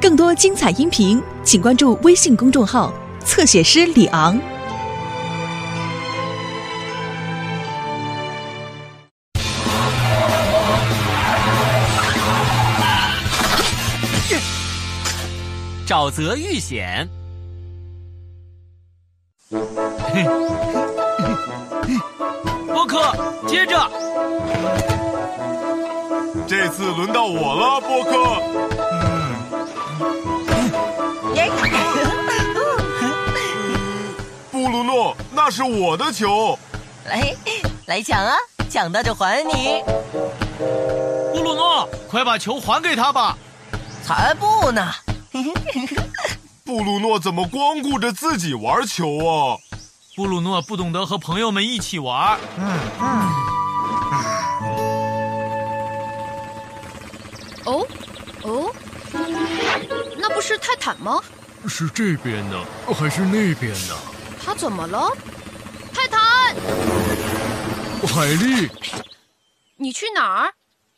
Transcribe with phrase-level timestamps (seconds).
[0.00, 2.92] 更多精彩音频，请关注微信公众号
[3.24, 4.38] “侧写师李昂”。
[15.86, 17.08] 沼泽遇险。
[22.66, 23.14] 波克，
[23.46, 24.13] 接着。
[26.76, 28.10] 这次轮到我了，波克。
[34.50, 36.58] 布鲁诺，那是我的球。
[37.04, 37.32] 来，
[37.86, 38.34] 来抢啊！
[38.68, 39.84] 抢到就还你。
[41.32, 43.38] 布鲁诺，快把球还给他吧。
[44.02, 44.90] 才不呢！
[46.64, 49.54] 布鲁诺怎么光顾着自己玩球啊？
[50.16, 52.36] 布鲁诺不懂得和朋友们一起玩。
[52.58, 53.53] 嗯嗯。
[60.84, 61.18] 坦吗？
[61.66, 62.62] 是这边呢，
[62.94, 63.96] 还是那边呢？
[64.44, 65.10] 他怎么了？
[65.94, 66.54] 泰坦，
[68.06, 68.68] 海丽，
[69.76, 70.52] 你去哪儿？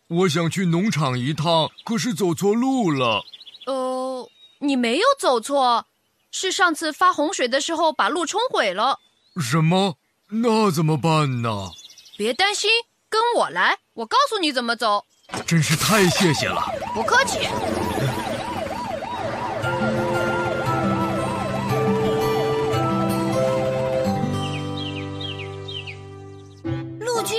[0.08, 3.22] 我想去农场一趟，可是走错路了。
[3.66, 5.86] 呃，你没有走错，
[6.32, 8.98] 是上次发洪水的时候把路冲毁了。
[9.40, 9.98] 什么？
[10.30, 11.70] 那怎么办呢？
[12.16, 12.68] 别担心，
[13.08, 15.04] 跟我来，我告诉你怎么走。
[15.46, 16.60] 真是太谢谢了。
[16.92, 17.48] 不客气。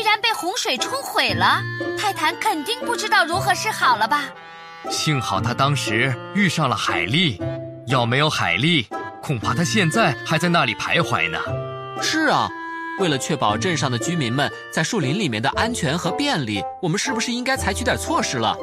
[0.08, 1.62] 然被洪水冲毁了，
[1.98, 4.24] 泰坦肯定不知道如何是好了吧？
[4.90, 7.42] 幸好他当时遇上了海莉，
[7.88, 8.88] 要没有海莉，
[9.22, 11.38] 恐怕他现在还在那里徘徊呢。
[12.02, 12.48] 是啊，
[13.00, 18.56] 为了确保镇上的居民们在树林里面的安全和便利，我们是不是应该采取点措施了？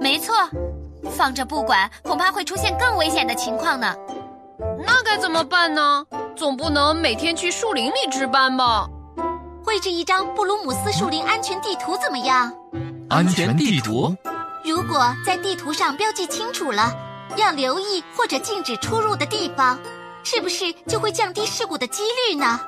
[0.00, 0.34] 没错，
[1.16, 3.94] 放着不管，恐怕会出现更危险的情况呢。
[4.84, 6.04] 那该怎么办呢？
[6.36, 8.86] 总不能每天去树林里值班吧？
[9.70, 12.52] 绘制一张布鲁姆斯树林安全地图怎么样？
[13.08, 14.12] 安全地图？
[14.64, 16.92] 如果在地图上标记清楚了，
[17.36, 19.78] 要留意或者禁止出入的地方，
[20.24, 22.60] 是不是就会降低事故的几率呢？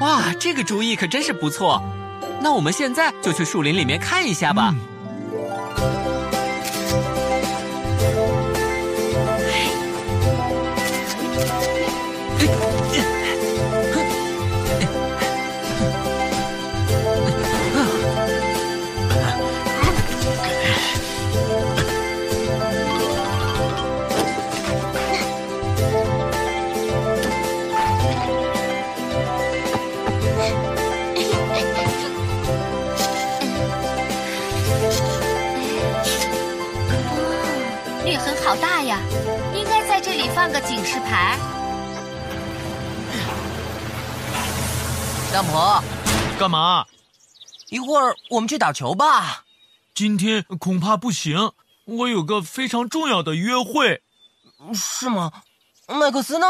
[0.00, 1.82] 哇，这个主意可真是不错！
[2.40, 4.72] 那我们现在就去树林里面看一下吧。
[4.72, 4.80] 裂
[38.48, 38.98] 好大呀，
[39.54, 41.38] 应该在这里放个警示牌。
[45.30, 45.82] 大婆，
[46.38, 46.86] 干嘛？
[47.68, 49.44] 一会儿我们去打球吧。
[49.94, 51.52] 今天恐怕不行，
[51.84, 54.00] 我有个非常重要的约会。
[54.72, 55.30] 是吗？
[55.86, 56.46] 麦克斯呢？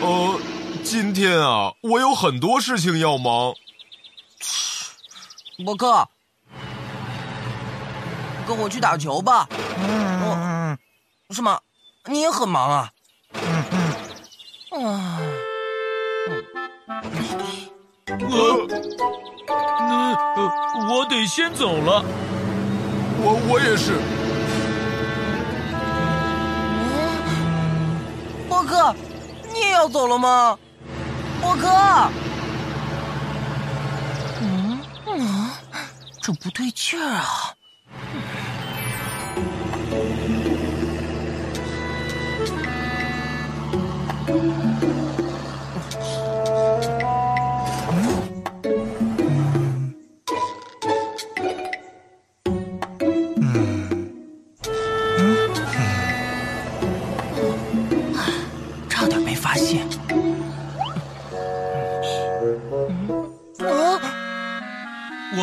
[0.00, 0.40] 呃，
[0.82, 3.54] 今天啊，我有很多事情要忙。
[5.64, 6.08] 伯克，
[8.48, 9.48] 跟我去打球吧。
[11.28, 11.58] 嗯，是吗？
[12.06, 12.90] 你也很忙啊。
[13.32, 13.40] 嗯
[14.70, 14.86] 嗯。
[14.86, 15.20] 啊。
[18.06, 18.66] 呃，
[19.78, 20.38] 那呃，
[20.88, 22.04] 我得先走了。
[23.18, 23.98] 我我也是。
[28.48, 28.94] 波哥，
[29.52, 30.56] 你也要走了吗？
[31.42, 31.68] 波哥。
[34.42, 35.50] 嗯嗯，
[36.22, 37.45] 这不对劲儿啊。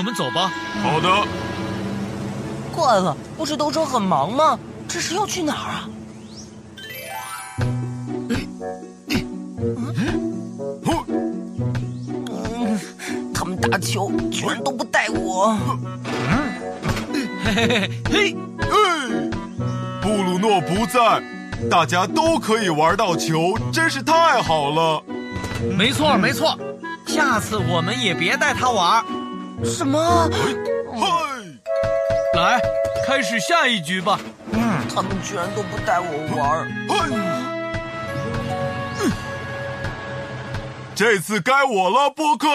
[0.04, 0.52] 们走吧。
[0.84, 1.10] 好的。
[2.72, 4.60] 怪了，不是都说很忙吗？
[4.88, 5.90] 这是要去哪儿啊？
[12.28, 12.80] 嗯，
[13.34, 15.58] 他们打球居然都不带我。
[17.46, 19.30] 嘿嘿嘿嘿，嘿，
[20.02, 21.24] 布鲁诺不在，
[21.70, 25.02] 大家都可以玩到球，真是太好了。
[25.76, 26.58] 没错没错，
[27.08, 29.04] 下次我们也别带他玩。
[29.64, 30.30] 什么？
[30.94, 31.00] 嘿，
[32.36, 32.62] 来，
[33.06, 34.20] 开始下一局吧。
[34.52, 36.68] 嗯，他们居然都不带我玩儿。
[40.96, 42.48] 这次该我了，波克。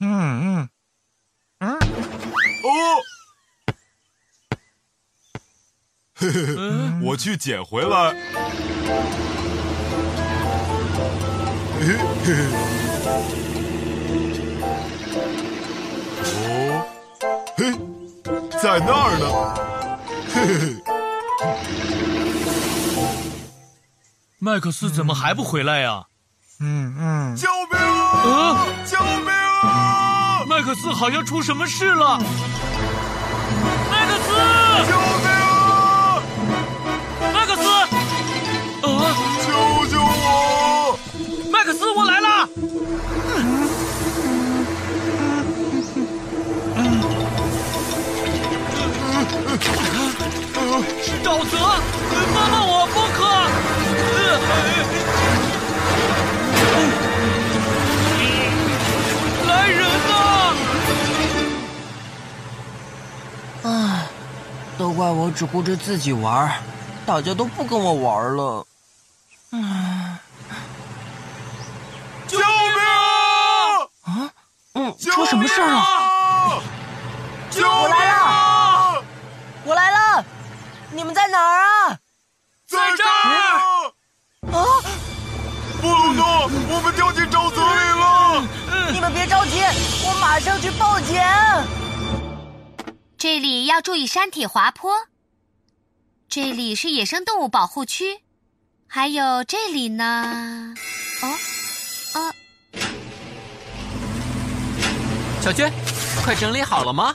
[0.00, 0.68] 嗯嗯
[1.60, 1.72] 嗯。
[1.74, 1.78] 哦。
[6.18, 6.56] 嘿嘿嘿，
[7.04, 8.14] 我去捡回来。
[11.80, 11.86] 嘿
[12.24, 12.32] 嘿。
[16.26, 16.86] 哦，
[17.56, 17.72] 嘿，
[18.62, 19.26] 在那儿呢。
[20.32, 20.64] 嘿嘿嘿。
[24.38, 26.04] 麦克斯怎么还不回来呀？
[26.60, 27.36] 嗯嗯。
[27.36, 28.66] 救命啊！
[28.86, 29.28] 救命
[29.62, 30.44] 啊！
[30.48, 32.18] 麦克斯好像出什么事了。
[33.90, 34.32] 麦克斯！
[34.88, 34.92] 救
[35.22, 35.25] 命
[51.02, 51.56] 是沼泽！
[52.34, 53.18] 帮帮我，波克！
[59.46, 60.10] 来人呐！
[63.64, 63.68] 唉，
[64.76, 66.52] 都怪我只顾着自己玩，
[67.06, 68.66] 大家都不跟我玩了。
[72.26, 72.46] 救命
[74.04, 74.30] 啊！
[74.74, 76.62] 嗯，出什么事了？
[77.58, 78.15] 我来了！
[80.96, 81.98] 你们在哪儿啊？
[82.66, 83.92] 在这儿！
[84.50, 84.64] 啊！
[85.82, 88.90] 布鲁诺，我们掉进沼泽里了！
[88.90, 89.60] 你们别着急，
[90.06, 91.20] 我马上去报警。
[93.18, 94.90] 这里要注意山体滑坡。
[96.30, 98.22] 这里是野生动物保护区，
[98.88, 100.74] 还有这里呢。
[101.22, 101.28] 哦，
[102.18, 102.32] 啊！
[105.42, 105.70] 小娟，
[106.24, 107.14] 快整理好了吗？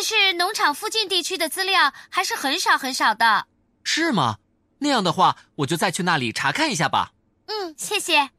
[0.00, 3.44] 嗯，但是农场附近地区的资料还是很少很少的。
[3.84, 4.36] 是吗？
[4.78, 7.10] 那样的话，我就再去那里查看一下吧。
[7.48, 8.30] 嗯，谢谢。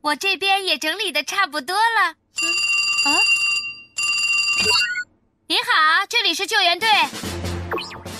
[0.00, 2.10] 我这边也整理的差不多了。
[2.10, 3.08] 啊？
[5.46, 6.88] 您好，这里是救援队。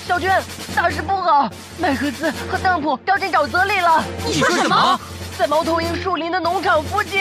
[0.07, 0.41] 小娟，
[0.73, 1.51] 大事不好！
[1.77, 4.01] 麦克斯和邓普掉进沼泽里了。
[4.25, 4.97] 你说什么？
[5.37, 7.19] 在猫头鹰树林的农场附近，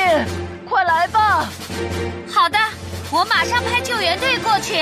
[0.68, 1.48] 快来吧！
[2.32, 2.58] 好的，
[3.10, 4.74] 我马上派救援队过去。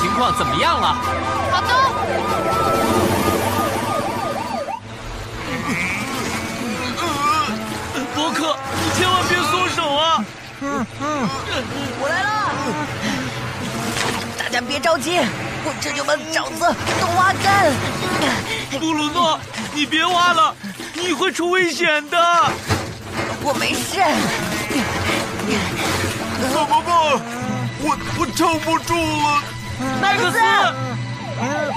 [0.00, 0.96] 情况怎么样了。
[1.50, 1.68] 好的。
[8.14, 10.24] 伯克，你千万别松手啊！
[10.60, 11.28] 嗯嗯，
[12.00, 12.28] 我来了。
[14.38, 15.18] 大家别着急，
[15.64, 17.72] 我这就把沼泽都挖干。
[18.80, 19.38] 布鲁诺，
[19.72, 20.54] 你别挖了，
[20.94, 22.18] 你会出危险的。
[23.42, 24.02] 我没事。
[26.40, 26.88] 怎么办？
[27.80, 29.57] 我我撑不住了。
[30.00, 30.38] 麦克斯。
[30.38, 31.68] 啊！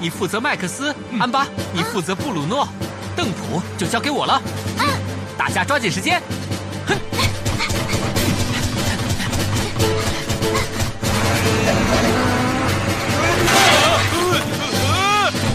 [0.00, 2.66] 你负责麦克斯；安巴，你负责布鲁诺；
[3.14, 4.40] 邓普就交给我了。
[5.36, 6.22] 大家抓紧时间。
[6.86, 6.98] 哼。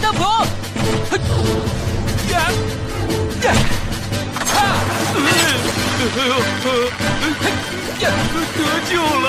[0.00, 0.22] 邓普。
[2.30, 2.48] 呀
[3.42, 3.52] 呀！
[4.54, 4.56] 啊！
[7.98, 9.28] 得救了！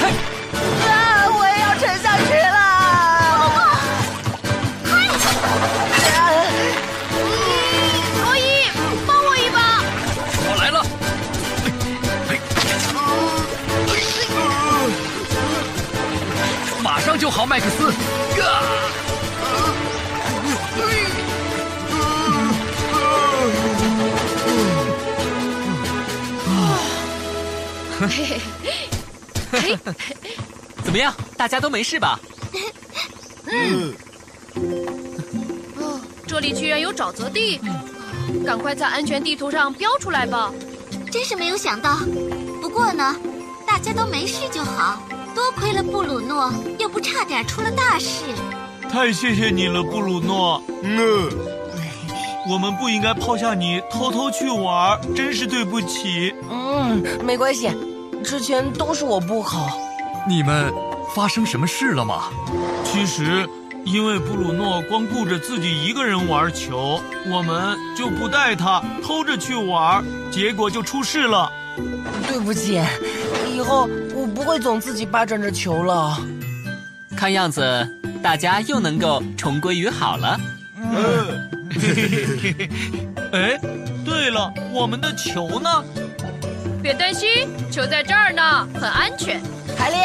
[0.00, 0.04] 啊！
[28.08, 28.40] 嘿嘿
[29.52, 29.78] 嘿，
[30.82, 31.14] 怎么样？
[31.36, 32.18] 大家都没事吧？
[33.46, 33.94] 嗯，
[35.76, 37.60] 哦，这里居然有沼泽地，
[38.44, 40.52] 赶快在安全地图上标出来吧。
[41.10, 41.98] 真是没有想到，
[42.60, 43.16] 不过呢，
[43.66, 45.00] 大家都没事就好。
[45.34, 48.24] 多亏了布鲁诺，又不差点出了大事。
[48.90, 50.62] 太谢谢你了，布鲁诺。
[50.82, 51.30] 嗯，
[52.50, 56.34] 我们不应该抛下你偷偷去玩，真是对不起。
[56.50, 57.70] 嗯，没关系，
[58.24, 59.70] 之前都是我不好。
[60.28, 60.72] 你们
[61.14, 62.24] 发生什么事了吗？
[62.84, 63.48] 其实，
[63.84, 71.50] 因为布鲁诺光顾着自己一个人玩球，我们就不带他，偷着去玩，结果就出事了。
[72.26, 72.80] 对不起，
[73.54, 76.18] 以后我不会总自己霸占着球了。
[77.16, 77.88] 看样子
[78.22, 80.38] 大家又能够重归于好了。
[80.76, 81.50] 嗯，
[83.32, 83.58] 哎，
[84.04, 85.70] 对了，我们的球呢？
[86.88, 87.28] 别担心，
[87.70, 89.38] 球在这儿呢，很安全。
[89.76, 89.96] 海丽，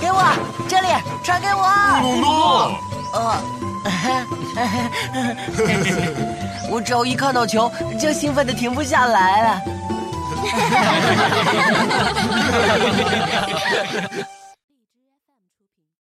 [0.00, 0.24] 给我
[0.66, 0.88] 这里，
[1.22, 1.68] 传给我。
[2.00, 2.72] 布鲁诺，
[3.12, 3.36] 呃，
[6.72, 7.70] 我只要一看到球，
[8.00, 9.60] 就兴奋的停不下来了。